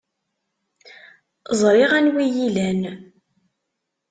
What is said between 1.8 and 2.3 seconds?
anwa ay